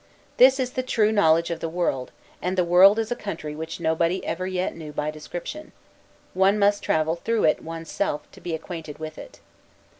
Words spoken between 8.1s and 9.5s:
to be acquainted with it.